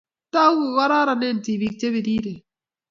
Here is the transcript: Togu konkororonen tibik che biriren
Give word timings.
Togu 0.33 0.55
konkororonen 0.67 1.35
tibik 1.45 1.73
che 1.79 1.87
biriren 1.93 2.39